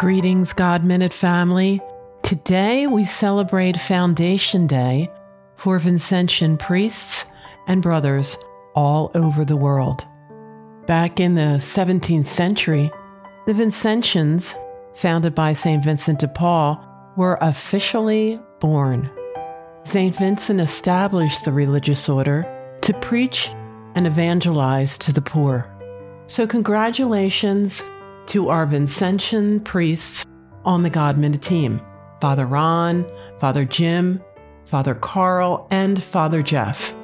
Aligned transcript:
Greetings, 0.00 0.52
God 0.54 0.82
Minute 0.82 1.12
family. 1.12 1.80
Today 2.30 2.86
we 2.86 3.02
celebrate 3.02 3.76
Foundation 3.76 4.68
Day 4.68 5.10
for 5.56 5.80
Vincentian 5.80 6.60
priests 6.60 7.24
and 7.66 7.82
brothers 7.82 8.38
all 8.76 9.10
over 9.16 9.44
the 9.44 9.56
world. 9.56 10.06
Back 10.86 11.18
in 11.18 11.34
the 11.34 11.58
17th 11.58 12.26
century, 12.26 12.88
the 13.48 13.52
Vincentians, 13.52 14.54
founded 14.94 15.34
by 15.34 15.54
St. 15.54 15.82
Vincent 15.82 16.20
de 16.20 16.28
Paul, 16.28 16.80
were 17.16 17.36
officially 17.40 18.38
born. 18.60 19.10
St. 19.82 20.14
Vincent 20.14 20.60
established 20.60 21.44
the 21.44 21.52
religious 21.52 22.08
order 22.08 22.46
to 22.82 22.94
preach 22.94 23.48
and 23.96 24.06
evangelize 24.06 24.96
to 24.98 25.12
the 25.12 25.20
poor. 25.20 25.68
So, 26.28 26.46
congratulations 26.46 27.82
to 28.26 28.50
our 28.50 28.66
Vincentian 28.66 29.64
priests 29.64 30.24
on 30.64 30.84
the 30.84 30.90
God 30.90 31.18
Minute 31.18 31.42
team 31.42 31.80
Father 32.20 32.46
Ron, 32.46 33.10
Father 33.38 33.64
Jim, 33.64 34.22
Father 34.66 34.94
Carl, 34.94 35.66
and 35.70 36.02
Father 36.02 36.42
Jeff. 36.42 36.96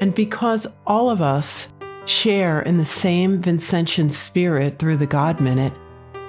And 0.00 0.14
because 0.14 0.66
all 0.86 1.10
of 1.10 1.20
us 1.20 1.72
share 2.06 2.60
in 2.62 2.76
the 2.76 2.84
same 2.84 3.40
Vincentian 3.40 4.10
spirit 4.10 4.78
through 4.78 4.96
the 4.96 5.06
God 5.06 5.40
Minute, 5.40 5.72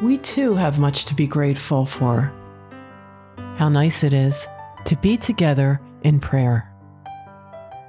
we 0.02 0.18
too 0.18 0.56
have 0.56 0.80
much 0.80 1.06
to 1.06 1.16
be 1.16 1.28
grateful 1.28 1.86
for. 1.86 2.34
How 3.58 3.70
nice 3.70 4.04
it 4.04 4.14
is 4.14 4.48
to 4.86 4.96
be 4.98 5.18
together 5.18 5.80
in 6.04 6.20
prayer. 6.20 6.68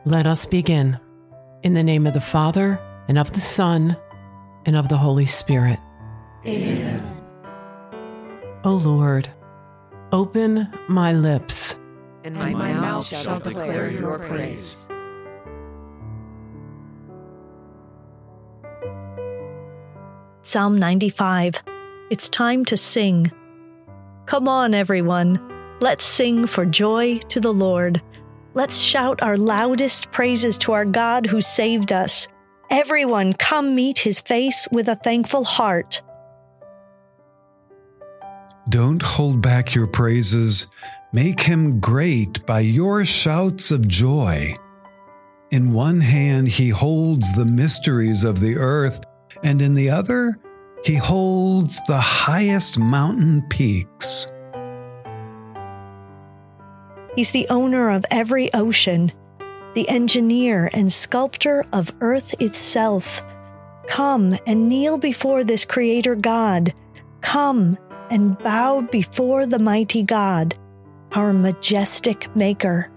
Let 0.04 0.26
us 0.26 0.46
begin. 0.46 0.98
In 1.62 1.74
the 1.74 1.82
name 1.82 2.06
of 2.06 2.14
the 2.14 2.20
Father, 2.20 2.80
and 3.08 3.18
of 3.18 3.32
the 3.32 3.40
Son, 3.40 3.96
and 4.66 4.76
of 4.76 4.88
the 4.88 4.96
Holy 4.96 5.26
Spirit. 5.26 5.78
Amen. 6.44 7.08
O 8.64 8.74
Lord, 8.74 9.28
open 10.12 10.68
my 10.88 11.12
lips, 11.12 11.80
and 12.22 12.34
my, 12.34 12.50
and 12.50 12.58
my 12.58 12.72
mouth 12.74 13.06
shall 13.06 13.40
declare 13.40 13.90
your 13.90 14.18
praise. 14.18 14.88
Psalm 20.42 20.78
95. 20.78 21.62
It's 22.10 22.28
time 22.28 22.64
to 22.66 22.76
sing. 22.76 23.32
Come 24.26 24.48
on, 24.48 24.74
everyone. 24.74 25.40
Let's 25.80 26.04
sing 26.04 26.46
for 26.46 26.66
joy 26.66 27.18
to 27.30 27.40
the 27.40 27.52
Lord. 27.52 28.02
Let's 28.54 28.78
shout 28.78 29.22
our 29.22 29.38
loudest 29.38 30.10
praises 30.12 30.58
to 30.58 30.72
our 30.72 30.84
God 30.84 31.26
who 31.26 31.40
saved 31.40 31.90
us. 31.90 32.28
Everyone, 32.70 33.32
come 33.32 33.74
meet 33.74 33.98
his 33.98 34.20
face 34.20 34.68
with 34.70 34.88
a 34.88 34.96
thankful 34.96 35.44
heart. 35.44 36.02
Don't 38.72 39.02
hold 39.02 39.42
back 39.42 39.74
your 39.74 39.86
praises. 39.86 40.66
Make 41.12 41.42
him 41.42 41.78
great 41.78 42.46
by 42.46 42.60
your 42.60 43.04
shouts 43.04 43.70
of 43.70 43.86
joy. 43.86 44.54
In 45.50 45.74
one 45.74 46.00
hand, 46.00 46.48
he 46.48 46.70
holds 46.70 47.34
the 47.34 47.44
mysteries 47.44 48.24
of 48.24 48.40
the 48.40 48.56
earth, 48.56 49.04
and 49.42 49.60
in 49.60 49.74
the 49.74 49.90
other, 49.90 50.38
he 50.86 50.94
holds 50.94 51.82
the 51.82 52.00
highest 52.00 52.78
mountain 52.78 53.46
peaks. 53.50 54.32
He's 57.14 57.30
the 57.30 57.46
owner 57.50 57.90
of 57.90 58.06
every 58.10 58.50
ocean, 58.54 59.12
the 59.74 59.86
engineer 59.90 60.70
and 60.72 60.90
sculptor 60.90 61.66
of 61.74 61.94
earth 62.00 62.40
itself. 62.40 63.20
Come 63.86 64.38
and 64.46 64.70
kneel 64.70 64.96
before 64.96 65.44
this 65.44 65.66
Creator 65.66 66.14
God. 66.14 66.72
Come 67.20 67.76
and 68.12 68.38
bow 68.40 68.82
before 68.82 69.46
the 69.46 69.58
mighty 69.58 70.02
God, 70.02 70.54
our 71.12 71.32
majestic 71.32 72.36
Maker. 72.36 72.90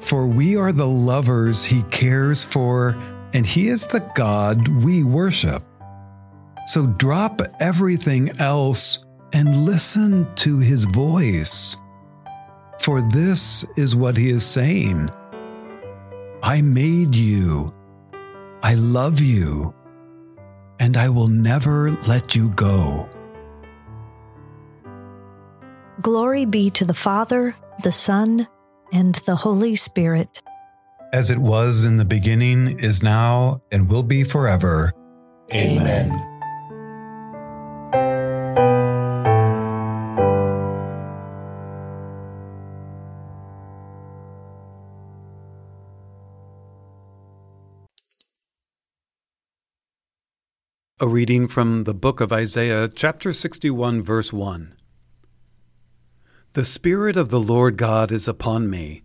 For 0.00 0.26
we 0.26 0.54
are 0.54 0.70
the 0.70 0.86
lovers 0.86 1.64
he 1.64 1.82
cares 1.84 2.44
for, 2.44 2.94
and 3.32 3.46
he 3.46 3.68
is 3.68 3.86
the 3.86 4.06
God 4.14 4.68
we 4.68 5.02
worship. 5.02 5.62
So 6.66 6.86
drop 6.86 7.40
everything 7.58 8.38
else 8.38 9.02
and 9.32 9.64
listen 9.64 10.32
to 10.36 10.58
his 10.58 10.84
voice. 10.84 11.78
For 12.80 13.00
this 13.00 13.64
is 13.78 13.96
what 13.96 14.18
he 14.18 14.28
is 14.28 14.44
saying 14.44 15.08
I 16.42 16.60
made 16.60 17.14
you. 17.14 17.72
I 18.62 18.74
love 18.74 19.20
you 19.20 19.74
and 20.84 20.98
I 20.98 21.08
will 21.08 21.28
never 21.28 21.92
let 22.06 22.36
you 22.36 22.50
go. 22.50 23.08
Glory 26.02 26.44
be 26.44 26.68
to 26.70 26.84
the 26.84 26.92
Father, 26.92 27.56
the 27.82 27.90
Son, 27.90 28.46
and 28.92 29.14
the 29.24 29.34
Holy 29.34 29.76
Spirit. 29.76 30.42
As 31.14 31.30
it 31.30 31.38
was 31.38 31.86
in 31.86 31.96
the 31.96 32.04
beginning, 32.04 32.80
is 32.80 33.02
now, 33.02 33.62
and 33.72 33.88
will 33.88 34.02
be 34.02 34.24
forever. 34.24 34.92
Amen. 35.54 36.33
A 51.04 51.06
reading 51.06 51.48
from 51.48 51.84
the 51.84 51.92
book 51.92 52.22
of 52.22 52.32
Isaiah, 52.32 52.88
chapter 52.88 53.34
61, 53.34 54.00
verse 54.00 54.32
1. 54.32 54.74
The 56.54 56.64
Spirit 56.64 57.18
of 57.18 57.28
the 57.28 57.42
Lord 57.42 57.76
God 57.76 58.10
is 58.10 58.26
upon 58.26 58.70
me, 58.70 59.02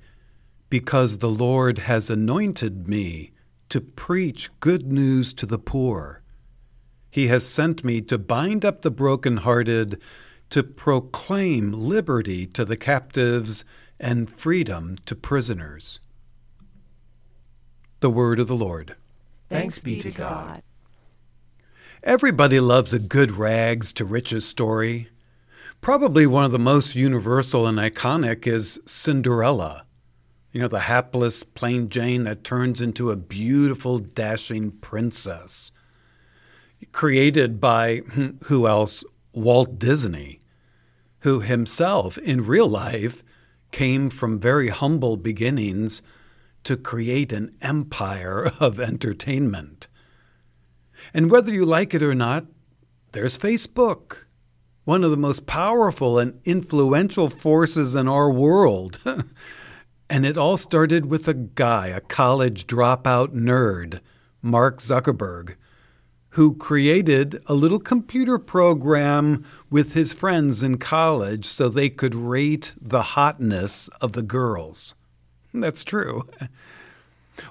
because 0.69 1.17
the 1.17 1.29
Lord 1.29 1.79
has 1.79 2.09
anointed 2.09 2.87
me 2.87 3.33
to 3.67 3.81
preach 3.81 4.49
good 4.61 4.89
news 4.89 5.33
to 5.33 5.45
the 5.45 5.59
poor. 5.59 6.21
He 7.11 7.27
has 7.27 7.45
sent 7.45 7.83
me 7.83 7.99
to 8.03 8.17
bind 8.17 8.63
up 8.63 8.81
the 8.81 8.91
brokenhearted, 8.91 9.99
to 10.51 10.63
proclaim 10.63 11.73
liberty 11.73 12.47
to 12.47 12.63
the 12.63 12.77
captives 12.77 13.65
and 13.99 14.29
freedom 14.29 14.95
to 15.05 15.17
prisoners. 15.17 15.99
The 17.99 18.09
Word 18.09 18.39
of 18.39 18.47
the 18.47 18.55
Lord. 18.55 18.95
Thanks 19.49 19.79
be 19.79 19.99
to 19.99 20.11
God. 20.11 20.63
Everybody 22.03 22.61
loves 22.61 22.93
a 22.93 22.99
good 22.99 23.33
rags 23.33 23.91
to 23.93 24.05
riches 24.05 24.47
story. 24.47 25.09
Probably 25.81 26.25
one 26.25 26.45
of 26.45 26.53
the 26.53 26.57
most 26.57 26.95
universal 26.95 27.67
and 27.67 27.77
iconic 27.77 28.47
is 28.47 28.79
Cinderella. 28.85 29.85
You 30.53 30.61
know, 30.61 30.69
the 30.69 30.79
hapless 30.79 31.43
plain 31.43 31.89
Jane 31.89 32.23
that 32.23 32.45
turns 32.45 32.79
into 32.79 33.11
a 33.11 33.17
beautiful, 33.17 33.99
dashing 33.99 34.71
princess. 34.71 35.73
Created 36.93 37.59
by 37.59 37.97
hmm, 37.97 38.29
who 38.45 38.65
else? 38.65 39.03
Walt 39.33 39.77
Disney, 39.77 40.39
who 41.19 41.41
himself 41.41 42.17
in 42.19 42.45
real 42.45 42.67
life 42.67 43.25
came 43.71 44.09
from 44.09 44.39
very 44.39 44.69
humble 44.69 45.17
beginnings 45.17 46.01
to 46.63 46.77
create 46.77 47.33
an 47.33 47.53
empire 47.61 48.49
of 48.61 48.79
entertainment. 48.79 49.88
And 51.13 51.31
whether 51.31 51.53
you 51.53 51.65
like 51.65 51.93
it 51.93 52.03
or 52.03 52.15
not, 52.15 52.45
there's 53.11 53.37
Facebook, 53.37 54.25
one 54.85 55.03
of 55.03 55.11
the 55.11 55.17
most 55.17 55.45
powerful 55.45 56.19
and 56.19 56.39
influential 56.45 57.29
forces 57.29 57.95
in 57.95 58.07
our 58.07 58.31
world. 58.31 58.99
and 60.09 60.25
it 60.25 60.37
all 60.37 60.57
started 60.57 61.07
with 61.07 61.27
a 61.27 61.33
guy, 61.33 61.87
a 61.87 62.01
college 62.01 62.67
dropout 62.67 63.29
nerd, 63.29 63.99
Mark 64.41 64.79
Zuckerberg, 64.79 65.55
who 66.29 66.55
created 66.55 67.41
a 67.47 67.53
little 67.53 67.79
computer 67.79 68.37
program 68.37 69.43
with 69.69 69.93
his 69.93 70.13
friends 70.13 70.61
in 70.61 70.77
college 70.77 71.45
so 71.45 71.67
they 71.67 71.89
could 71.89 72.13
rate 72.13 72.75
the 72.79 73.01
hotness 73.01 73.89
of 74.01 74.13
the 74.13 74.21
girls. 74.21 74.93
That's 75.53 75.83
true. 75.83 76.27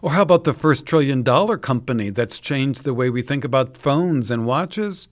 Or 0.02 0.12
how 0.12 0.22
about 0.22 0.44
the 0.44 0.54
first 0.54 0.86
trillion 0.86 1.22
dollar 1.22 1.56
company 1.56 2.10
that's 2.10 2.38
changed 2.38 2.84
the 2.84 2.94
way 2.94 3.10
we 3.10 3.22
think 3.22 3.44
about 3.44 3.76
phones 3.76 4.30
and 4.30 4.46
watches? 4.46 5.08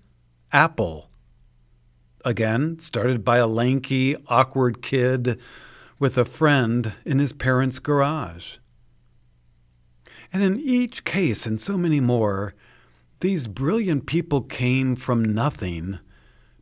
Apple. 0.53 1.11
Again, 2.25 2.79
started 2.79 3.25
by 3.25 3.39
a 3.39 3.47
lanky, 3.47 4.17
awkward 4.27 4.83
kid 4.83 5.39
with 5.99 6.19
a 6.19 6.25
friend 6.25 6.93
in 7.05 7.19
his 7.19 7.33
parents' 7.33 7.79
garage. 7.79 8.59
And 10.33 10.43
in 10.43 10.59
each 10.59 11.05
case, 11.05 11.47
and 11.47 11.61
so 11.61 11.79
many 11.79 12.01
more, 12.01 12.55
these 13.21 13.47
brilliant 13.47 14.07
people 14.07 14.43
came 14.43 14.97
from 14.97 15.25
nothing, 15.25 15.99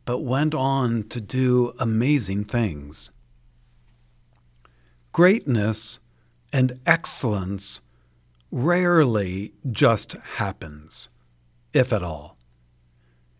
but 0.05 0.19
went 0.19 0.53
on 0.53 1.03
to 1.09 1.19
do 1.19 1.73
amazing 1.79 2.45
things. 2.45 3.11
Greatness 5.11 5.99
and 6.53 6.79
excellence 6.85 7.81
rarely 8.55 9.51
just 9.69 10.13
happens, 10.13 11.09
if 11.73 11.91
at 11.91 12.01
all. 12.01 12.37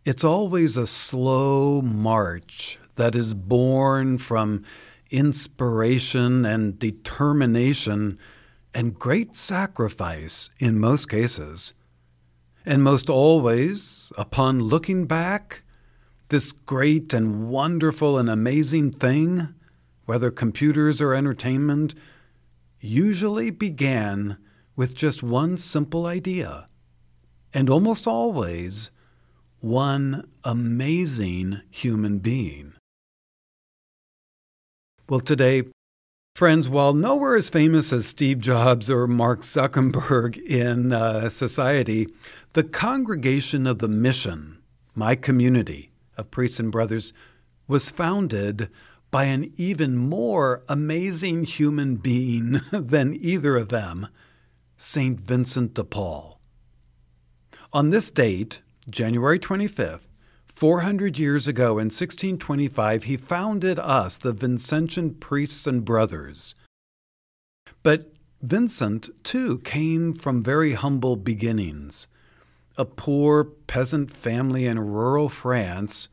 It's 0.03 0.25
always 0.25 0.75
a 0.75 0.85
slow 0.85 1.81
march 1.81 2.77
that 2.95 3.15
is 3.15 3.33
born 3.33 4.17
from 4.17 4.65
inspiration 5.09 6.45
and 6.45 6.77
determination 6.77 8.19
and 8.73 9.00
great 9.00 9.38
sacrifice 9.38 10.50
in 10.59 10.81
most 10.81 11.07
cases. 11.07 11.73
And 12.65 12.83
most 12.83 13.09
always, 13.09 14.12
upon 14.17 14.59
looking 14.59 15.06
back, 15.06 15.63
this 16.27 16.51
great 16.51 17.13
and 17.13 17.47
wonderful 17.47 18.17
and 18.17 18.29
amazing 18.29 18.91
thing, 18.91 19.47
whether 20.07 20.29
computers 20.29 21.00
or 21.00 21.13
entertainment, 21.13 21.95
usually 22.81 23.50
began 23.50 24.38
with 24.75 24.95
just 24.95 25.24
one 25.24 25.57
simple 25.57 26.06
idea, 26.06 26.66
and 27.54 27.69
almost 27.69 28.07
always 28.07 28.92
one 29.60 30.27
amazing 30.44 31.62
human 31.69 32.19
being. 32.19 32.74
Well, 35.07 35.19
today, 35.19 35.63
friends, 36.36 36.68
while 36.68 36.94
nowhere 36.94 37.36
as 37.36 37.50
famous 37.50 37.94
as 37.94 38.06
Steve 38.06 38.39
Jobs 38.39 38.89
or 38.89 39.07
Mark 39.07 39.42
Zuckerberg 39.42 40.38
in 40.38 40.92
uh, 40.92 41.30
society, 41.30 42.07
the 42.54 42.63
Congregation 42.63 43.68
of 43.68 43.80
the 43.80 43.88
Mission, 43.88 44.57
my 44.95 45.16
community 45.16 45.92
of 46.18 46.31
priests 46.31 46.60
and 46.60 46.72
brothers, 46.72 47.13
was 47.68 47.89
founded 47.89 48.69
by 49.12 49.25
an 49.25 49.54
even 49.57 49.95
more 49.95 50.62
amazing 50.68 51.44
human 51.44 51.95
being 51.95 52.60
than 52.72 53.18
either 53.22 53.56
of 53.56 53.69
them, 53.69 54.07
St. 54.77 55.19
Vincent 55.19 55.74
de 55.74 55.83
Paul. 55.83 56.39
On 57.72 57.89
this 57.89 58.10
date, 58.10 58.62
January 58.89 59.39
25th, 59.39 60.07
400 60.48 61.19
years 61.19 61.48
ago 61.48 61.72
in 61.72 61.88
1625, 61.88 63.04
he 63.04 63.18
founded 63.18 63.77
us, 63.77 64.18
the 64.18 64.33
Vincentian 64.33 65.19
priests 65.19 65.68
and 65.68 65.83
brothers. 65.83 66.56
But 67.83 68.13
Vincent, 68.42 69.10
too, 69.24 69.60
came 69.60 70.13
from 70.13 70.42
very 70.44 70.74
humble 70.74 71.18
beginnings. 71.18 72.07
A 72.77 72.86
poor 72.86 73.44
peasant 73.44 74.12
family 74.12 74.66
in 74.66 74.80
rural 74.80 75.27
France 75.27 76.07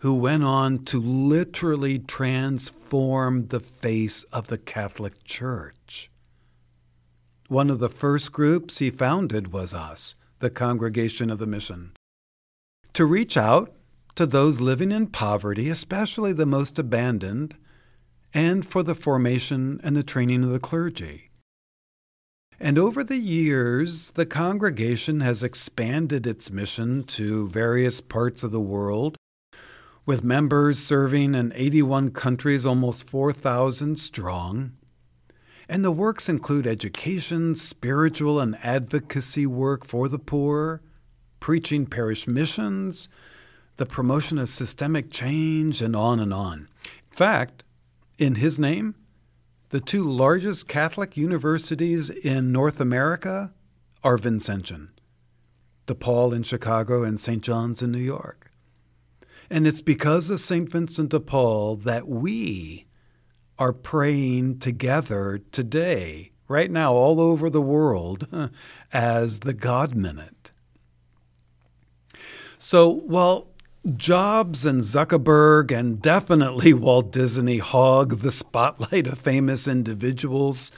who 0.00 0.14
went 0.14 0.44
on 0.44 0.84
to 0.84 1.00
literally 1.00 1.98
transform 1.98 3.48
the 3.48 3.60
face 3.60 4.22
of 4.24 4.48
the 4.48 4.58
Catholic 4.58 5.24
Church. 5.24 6.10
One 7.52 7.68
of 7.68 7.80
the 7.80 7.90
first 7.90 8.32
groups 8.32 8.78
he 8.78 8.88
founded 8.88 9.52
was 9.52 9.74
us, 9.74 10.14
the 10.38 10.48
Congregation 10.48 11.28
of 11.28 11.38
the 11.38 11.46
Mission, 11.46 11.92
to 12.94 13.04
reach 13.04 13.36
out 13.36 13.74
to 14.14 14.24
those 14.24 14.62
living 14.62 14.90
in 14.90 15.08
poverty, 15.08 15.68
especially 15.68 16.32
the 16.32 16.46
most 16.46 16.78
abandoned, 16.78 17.58
and 18.32 18.64
for 18.64 18.82
the 18.82 18.94
formation 18.94 19.82
and 19.84 19.94
the 19.94 20.02
training 20.02 20.44
of 20.44 20.48
the 20.48 20.58
clergy. 20.58 21.28
And 22.58 22.78
over 22.78 23.04
the 23.04 23.18
years, 23.18 24.12
the 24.12 24.24
congregation 24.24 25.20
has 25.20 25.42
expanded 25.42 26.26
its 26.26 26.50
mission 26.50 27.04
to 27.04 27.50
various 27.50 28.00
parts 28.00 28.42
of 28.42 28.50
the 28.50 28.60
world 28.60 29.18
with 30.06 30.24
members 30.24 30.78
serving 30.78 31.34
in 31.34 31.52
81 31.54 32.12
countries, 32.12 32.64
almost 32.64 33.10
4,000 33.10 33.98
strong. 33.98 34.72
And 35.68 35.84
the 35.84 35.92
works 35.92 36.28
include 36.28 36.66
education, 36.66 37.54
spiritual 37.54 38.40
and 38.40 38.58
advocacy 38.62 39.46
work 39.46 39.84
for 39.84 40.08
the 40.08 40.18
poor, 40.18 40.82
preaching 41.40 41.86
parish 41.86 42.26
missions, 42.26 43.08
the 43.76 43.86
promotion 43.86 44.38
of 44.38 44.48
systemic 44.48 45.10
change, 45.10 45.82
and 45.82 45.96
on 45.96 46.20
and 46.20 46.32
on. 46.32 46.68
In 46.84 47.16
fact, 47.16 47.64
in 48.18 48.36
his 48.36 48.58
name, 48.58 48.94
the 49.70 49.80
two 49.80 50.04
largest 50.04 50.68
Catholic 50.68 51.16
universities 51.16 52.10
in 52.10 52.52
North 52.52 52.80
America 52.80 53.52
are 54.04 54.18
Vincentian 54.18 54.88
DePaul 55.86 56.34
in 56.34 56.42
Chicago 56.42 57.02
and 57.02 57.18
St. 57.18 57.42
John's 57.42 57.82
in 57.82 57.90
New 57.90 57.98
York. 57.98 58.50
And 59.50 59.66
it's 59.66 59.80
because 59.80 60.30
of 60.30 60.40
St. 60.40 60.68
Vincent 60.68 61.10
de 61.10 61.20
Paul 61.20 61.76
that 61.76 62.06
we 62.06 62.86
are 63.62 63.72
praying 63.72 64.58
together 64.58 65.40
today, 65.52 66.32
right 66.48 66.68
now, 66.68 66.92
all 66.94 67.20
over 67.20 67.48
the 67.48 67.62
world, 67.62 68.26
as 68.92 69.38
the 69.38 69.54
God 69.54 69.94
Minute. 69.94 70.50
So, 72.58 72.88
while 72.90 73.46
Jobs 73.96 74.66
and 74.66 74.82
Zuckerberg 74.82 75.70
and 75.70 76.02
definitely 76.02 76.72
Walt 76.74 77.12
Disney 77.12 77.58
hog 77.58 78.18
the 78.18 78.32
spotlight 78.32 79.06
of 79.06 79.16
famous 79.18 79.68
individuals, 79.68 80.72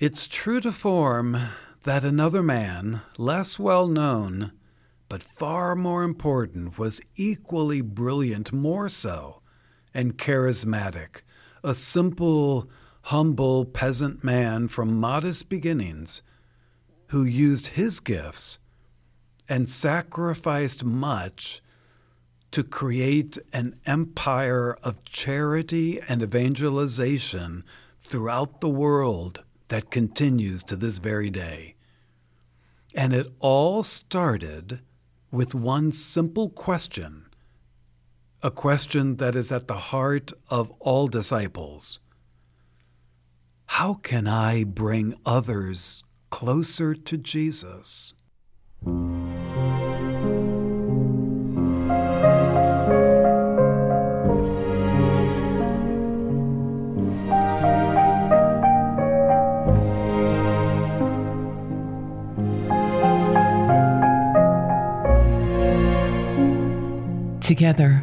it's 0.00 0.26
true 0.26 0.60
to 0.62 0.72
form 0.72 1.38
that 1.84 2.02
another 2.02 2.42
man, 2.42 3.02
less 3.18 3.56
well 3.56 3.86
known, 3.86 4.50
but 5.08 5.22
far 5.22 5.76
more 5.76 6.02
important, 6.02 6.76
was 6.76 7.00
equally 7.14 7.82
brilliant, 7.82 8.52
more 8.52 8.88
so, 8.88 9.42
and 9.94 10.18
charismatic, 10.18 11.22
a 11.64 11.74
simple, 11.74 12.68
humble 13.02 13.64
peasant 13.64 14.22
man 14.24 14.68
from 14.68 14.98
modest 14.98 15.48
beginnings 15.48 16.22
who 17.08 17.24
used 17.24 17.68
his 17.68 18.00
gifts 18.00 18.58
and 19.48 19.68
sacrificed 19.68 20.84
much 20.84 21.62
to 22.50 22.62
create 22.62 23.38
an 23.52 23.78
empire 23.86 24.76
of 24.82 25.04
charity 25.04 26.00
and 26.08 26.22
evangelization 26.22 27.64
throughout 28.00 28.60
the 28.60 28.68
world 28.68 29.42
that 29.68 29.90
continues 29.90 30.62
to 30.64 30.76
this 30.76 30.98
very 30.98 31.30
day. 31.30 31.74
And 32.94 33.14
it 33.14 33.32
all 33.40 33.82
started 33.82 34.80
with 35.30 35.54
one 35.54 35.92
simple 35.92 36.50
question, 36.50 37.24
a 38.42 38.50
question 38.50 39.16
that 39.16 39.36
is 39.36 39.52
at 39.52 39.68
the 39.68 39.74
heart 39.74 40.32
of 40.50 40.72
all 40.80 41.06
disciples 41.06 42.00
How 43.66 43.94
can 43.94 44.26
I 44.26 44.64
bring 44.64 45.14
others 45.24 46.02
closer 46.30 46.94
to 46.94 47.16
Jesus? 47.16 48.14
Together, 67.40 68.02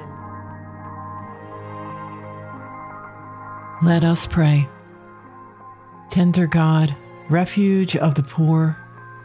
Let 3.83 4.03
us 4.03 4.27
pray. 4.27 4.69
Tender 6.11 6.45
God, 6.45 6.95
refuge 7.29 7.97
of 7.97 8.13
the 8.13 8.21
poor, 8.21 8.77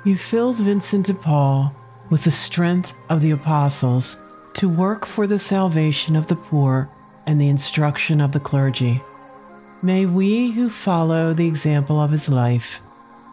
you 0.03 0.17
filled 0.17 0.57
Vincent 0.57 1.07
de 1.07 1.15
Paul 1.15 1.77
with 2.09 2.25
the 2.25 2.31
strength 2.31 2.95
of 3.11 3.21
the 3.21 3.33
apostles 3.33 4.23
to 4.55 4.67
work 4.67 5.05
for 5.05 5.27
the 5.27 5.39
salvation 5.39 6.17
of 6.17 6.29
the 6.29 6.37
poor 6.37 6.89
and 7.27 7.39
the 7.39 7.51
instruction 7.51 8.19
of 8.19 8.33
the 8.33 8.41
clergy. 8.41 9.03
May 9.83 10.07
we 10.07 10.53
who 10.53 10.71
follow 10.71 11.35
the 11.35 11.47
example 11.47 12.01
of 12.01 12.11
his 12.11 12.31
life 12.31 12.81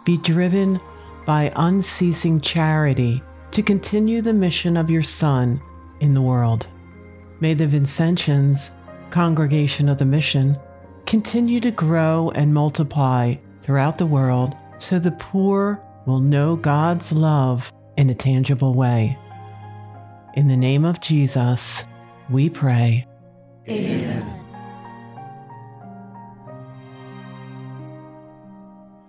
be 0.04 0.18
driven 0.18 0.78
by 1.26 1.54
unceasing 1.56 2.42
charity 2.42 3.24
to 3.52 3.64
continue 3.64 4.22
the 4.22 4.34
mission 4.34 4.76
of 4.76 4.92
your 4.92 5.04
Son 5.04 5.62
in 6.02 6.16
the 6.16 6.22
world. 6.22 6.68
May 7.40 7.54
the 7.54 7.68
Vincentians, 7.68 8.76
Congregation 9.10 9.88
of 9.88 10.00
the 10.00 10.06
Mission, 10.06 10.60
continue 11.06 11.60
to 11.60 11.72
grow 11.72 12.32
and 12.36 12.54
multiply 12.54 13.36
throughout 13.62 13.98
the 13.98 14.06
world 14.06 14.56
so 14.80 15.00
the 15.00 15.12
poor 15.12 15.82
will 16.06 16.20
know 16.20 16.56
God's 16.56 17.12
love 17.12 17.72
in 17.98 18.10
a 18.10 18.16
tangible 18.16 18.74
way. 18.74 19.18
In 20.36 20.48
the 20.48 20.58
name 20.58 20.84
of 20.84 21.00
Jesus, 21.00 21.88
we 22.30 22.50
pray. 22.50 23.08
Amen. 23.70 24.40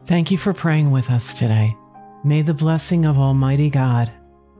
Thank 0.07 0.31
you 0.31 0.37
for 0.37 0.53
praying 0.53 0.91
with 0.91 1.11
us 1.11 1.39
today. 1.39 1.75
May 2.23 2.43
the 2.43 2.55
blessing 2.55 3.07
of 3.07 3.19
Almighty 3.19 3.71
God, 3.71 4.13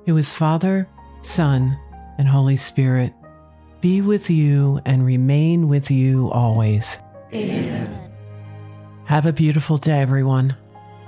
who 0.07 0.17
is 0.17 0.35
Father, 0.35 0.89
Son, 1.23 1.79
and 2.19 2.27
Holy 2.27 2.57
Spirit, 2.57 3.13
be 3.81 4.01
with 4.01 4.31
you 4.31 4.81
and 4.87 5.05
remain 5.05 5.69
with 5.69 5.91
you 5.91 6.31
always. 6.31 6.99
Amen. 7.35 8.11
Have 9.07 9.27
a 9.27 9.33
beautiful 9.33 9.77
day, 9.77 10.01
everyone. 10.01 10.57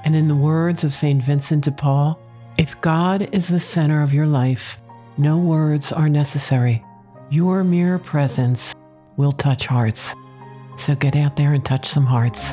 And 0.05 0.17
in 0.17 0.27
the 0.27 0.35
words 0.35 0.83
of 0.83 0.93
St. 0.93 1.23
Vincent 1.23 1.65
de 1.65 1.71
Paul, 1.71 2.21
if 2.59 2.81
God 2.81 3.29
is 3.33 3.49
the 3.49 3.61
center 3.61 4.03
of 4.03 4.13
your 4.13 4.27
life, 4.27 4.79
no 5.17 5.39
words 5.39 5.93
are 5.93 6.09
necessary. 6.09 6.85
Your 7.31 7.63
mere 7.63 7.99
presence 7.99 8.75
will 9.17 9.33
touch 9.33 9.67
hearts. 9.67 10.15
So 10.77 10.95
get 10.95 11.17
out 11.17 11.37
there 11.37 11.53
and 11.53 11.65
touch 11.65 11.87
some 11.87 12.07
hearts. 12.07 12.53